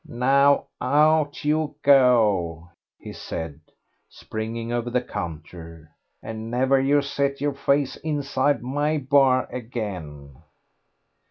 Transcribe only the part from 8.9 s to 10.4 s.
bar again."